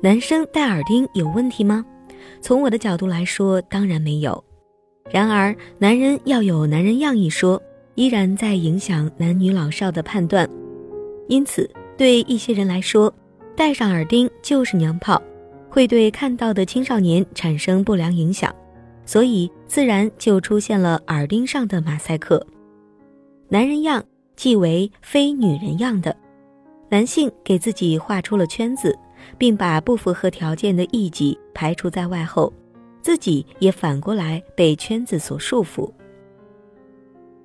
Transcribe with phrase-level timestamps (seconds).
[0.00, 1.84] 男生戴耳钉有问题吗？
[2.40, 4.42] 从我的角度来说，当然没有。
[5.10, 7.60] 然而，男人要有男人样一说，
[7.96, 10.48] 依然在影响男女老少的判断。
[11.26, 13.12] 因此，对一些人来说，
[13.56, 15.20] 戴上耳钉就是娘炮，
[15.68, 18.54] 会对看到的青少年产生不良影响，
[19.04, 22.46] 所以自然就出现了耳钉上的马赛克。
[23.48, 24.04] 男人样
[24.36, 26.16] 即为非女人样的，
[26.88, 28.96] 男性给自己画出了圈子。
[29.36, 32.52] 并把不符合条件的异己排除在外后，
[33.02, 35.90] 自己也反过来被圈子所束缚。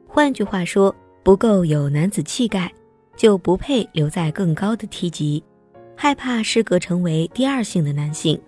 [0.07, 2.71] 换句话说，不够有男子气概，
[3.15, 5.43] 就不配留在更高的梯级，
[5.95, 8.39] 害怕失格成为第二性的男性，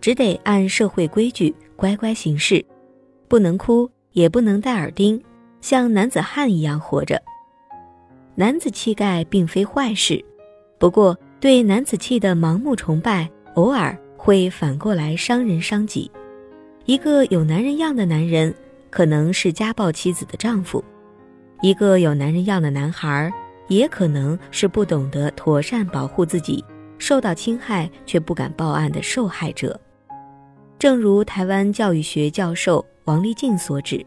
[0.00, 2.64] 只得按社会规矩乖乖行事，
[3.28, 5.22] 不能哭，也不能戴耳钉，
[5.60, 7.20] 像男子汉一样活着。
[8.34, 10.24] 男子气概并非坏事，
[10.78, 11.18] 不过。
[11.40, 16.10] 对男子气的盲目崇拜，偶尔会反过来伤人伤己。
[16.84, 18.54] 一个有男人样的男人，
[18.90, 20.84] 可能是家暴妻子的丈夫；
[21.62, 23.32] 一个有男人样的男孩，
[23.68, 26.62] 也可能是不懂得妥善保护自己，
[26.98, 29.80] 受到侵害却不敢报案的受害者。
[30.78, 34.04] 正如台湾教育学教授王立静所指，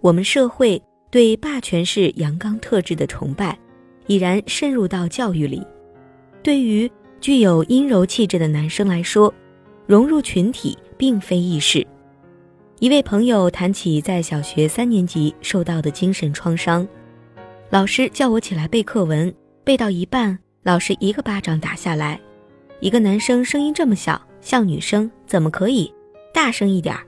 [0.00, 3.56] 我们社会对霸权式阳刚特质的崇拜，
[4.08, 5.64] 已然渗入到教育里。
[6.46, 6.88] 对于
[7.20, 9.34] 具有阴柔气质的男生来说，
[9.84, 11.84] 融入群体并非易事。
[12.78, 16.86] 一位朋友谈起在小学三年级受到的精神创伤，
[17.68, 22.20] 老师叫我起来背课文，背到一半，老师一个巴掌打下来。
[22.78, 25.92] 一个男生声音这么小，像女生怎么可以？
[26.32, 27.02] 大声一点儿，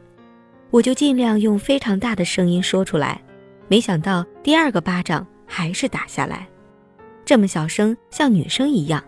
[0.71, 3.23] 我就尽量用非常大的声音说出来。
[3.69, 6.49] 没想到第二个巴掌还是打下来，
[7.25, 9.01] 这么小声，像女生一样。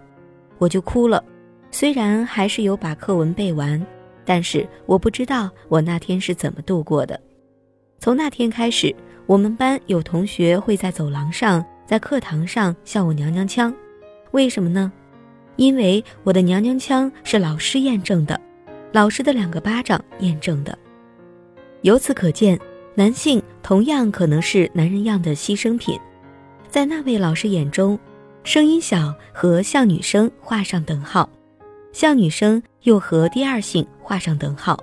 [0.61, 1.25] 我就哭了，
[1.71, 3.85] 虽然还是有把课文背完，
[4.27, 7.19] 但是我不知道我那天是怎么度过的。
[7.99, 8.95] 从那天开始，
[9.25, 13.75] 我们班有同学会在走廊上、在课堂上笑我娘娘腔，
[14.33, 14.93] 为什么呢？
[15.57, 18.39] 因为我的娘娘腔是老师验证的，
[18.93, 20.79] 老师的两个巴掌验证的。
[21.81, 22.61] 由此可见，
[22.95, 25.99] 男性同样可能是男人样的牺牲品，
[26.69, 27.99] 在那位老师眼中。
[28.43, 31.29] 声音小和像女生画上等号，
[31.93, 34.83] 像女生又和第二性画上等号。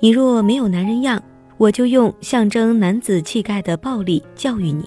[0.00, 1.22] 你若没有男人样，
[1.56, 4.84] 我就用象征男子气概的暴力教育你。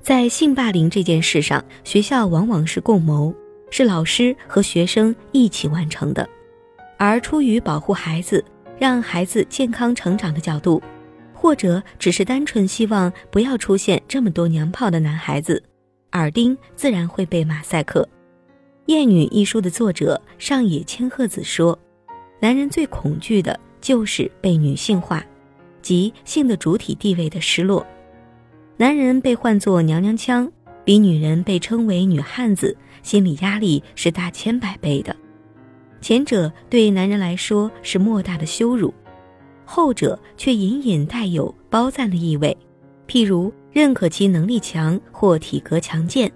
[0.00, 3.34] 在性霸凌这件事上，学校往往是共谋，
[3.70, 6.26] 是老师和学生一起完成的。
[6.96, 8.42] 而出于保护孩子、
[8.78, 10.80] 让孩子健康成长的角度，
[11.32, 15.60] 或者只是单纯希望不要出现这么多娘炮的男孩子。
[16.14, 18.02] 耳钉自然会被马赛克。
[18.86, 21.78] 《厌女》一书的作者上野千鹤子说
[22.40, 25.24] ：“男人最恐惧的就是被女性化，
[25.82, 27.86] 即性的主体地位的失落。
[28.76, 30.50] 男人被唤作娘娘腔，
[30.84, 35.14] 比女人被称为女汉子，心理压力是大千百倍的。
[36.00, 38.92] 前者对男人来说是莫大的羞辱，
[39.64, 42.56] 后者却隐隐带有褒赞的意味。
[43.08, 46.32] 譬如。”认可其能力强或体格强健。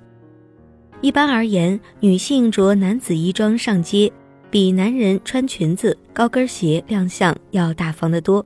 [1.00, 4.12] 一般而言，女性着男子衣装上街，
[4.50, 8.44] 比男人穿裙子、高跟鞋亮相要大方得多。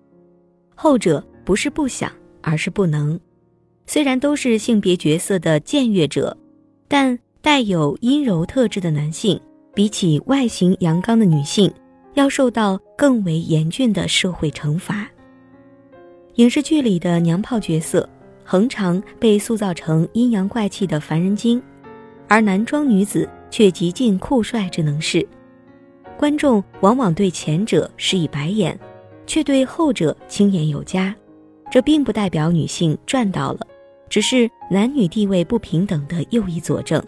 [0.75, 3.19] 后者不是不想，而是不能。
[3.87, 6.37] 虽然都是性别角色的僭越者，
[6.87, 9.41] 但带有阴柔特质的男性，
[9.75, 11.73] 比起外形阳刚的女性，
[12.13, 15.09] 要受到更为严峻的社会惩罚。
[16.35, 18.07] 影视剧里的娘炮角色。
[18.53, 21.63] 恒常被塑造成阴阳怪气的凡人精，
[22.29, 25.27] 而男装女子却极尽酷帅之能事。
[26.19, 28.79] 观众往往对前者施以白眼，
[29.27, 31.17] 却对后者青眼有加。
[31.71, 33.61] 这并不代表女性赚到了，
[34.11, 37.03] 只是男女地位不平等的又一佐证。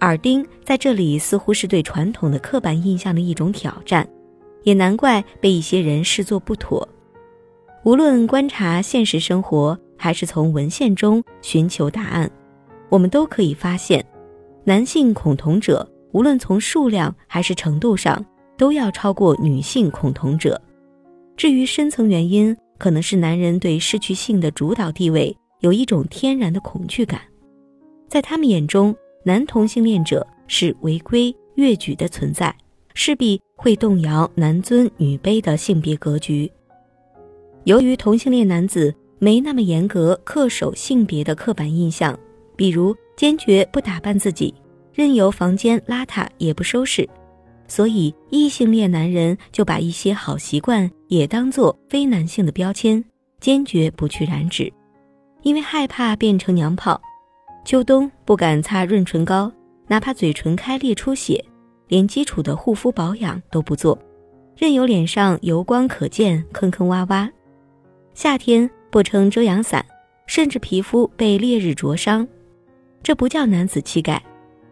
[0.00, 4.06] 耳钉在这里似乎是对传统的刻板印象的一种挑战，
[4.62, 6.86] 也难怪被一些人视作不妥。
[7.82, 9.80] 无论观察现实生活。
[10.04, 12.30] 还是从文献中寻求答案，
[12.90, 14.04] 我们都可以发现，
[14.62, 18.22] 男性恐同者无论从数量还是程度上，
[18.58, 20.60] 都要超过女性恐同者。
[21.38, 27.22] 至于深层原因，可能是男人对失去性的主导地位有一种天然的恐惧感，
[28.06, 32.54] 在他们眼中，男同性恋者是违规越矩的存在，
[32.92, 36.52] 势必会动摇男尊女卑的性别格局。
[37.64, 38.94] 由于同性恋男子。
[39.24, 42.14] 没那么严格恪守性别的刻板印象，
[42.56, 44.52] 比如坚决不打扮自己，
[44.92, 47.08] 任由房间邋遢也不收拾，
[47.66, 53.02] 所以异性恋男人就把一些好习惯也当做非男性的标签，
[53.40, 54.70] 坚决不去染指，
[55.40, 57.00] 因为害怕变成娘炮。
[57.64, 59.50] 秋冬不敢擦润唇膏，
[59.86, 61.42] 哪怕嘴唇开裂出血，
[61.88, 63.98] 连基础的护肤保养都不做，
[64.54, 67.26] 任由脸上油光可见，坑坑洼洼。
[68.12, 69.84] 夏天不撑遮阳伞，
[70.24, 72.24] 甚至皮肤被烈日灼伤，
[73.02, 74.22] 这不叫男子气概，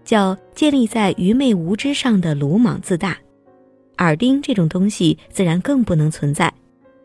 [0.05, 3.19] 叫建立在愚昧无知上的鲁莽自大。
[3.99, 6.55] 耳钉这种东西自然更不能存在，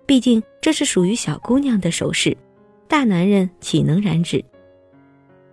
[0.05, 2.37] 毕竟这是属于小姑娘的首饰，
[2.87, 4.45] 大男人岂能染指？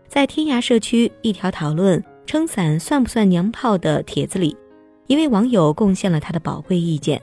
[0.07, 4.55] 在天涯社区一条讨论撑伞算不算娘炮的帖子里，
[5.07, 7.23] 一位网友贡献了他的宝贵意见：“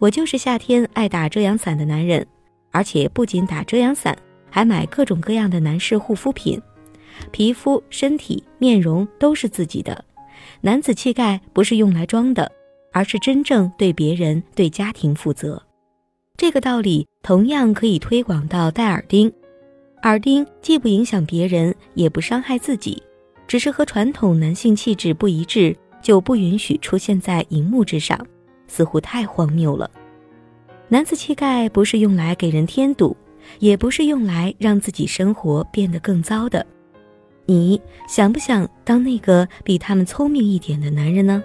[0.00, 2.26] 我就是夏天爱打遮阳伞的男人，
[2.72, 4.16] 而且不仅打遮阳伞，
[4.50, 6.60] 还买各种各样的男士护肤品。
[7.30, 10.04] 皮肤、身体、面容都是自己的，
[10.60, 12.50] 男子气概不是用来装的，
[12.90, 15.62] 而是真正对别人、对家庭负责。
[16.36, 19.32] 这个道理同样可以推广到戴耳钉。”
[20.02, 23.00] 耳钉既不影响别人，也不伤害自己，
[23.46, 28.18] 只是和传统男性气质不一致，就不允许出现在荧幕之上，
[28.66, 29.88] 似乎太荒谬了。
[30.92, 33.16] 男子气概不是用来给人添堵，
[33.60, 36.66] 也不是用来让自己生活变得更糟的。
[37.46, 41.42] 你想不想当那个比他们聪明一点的男人呢？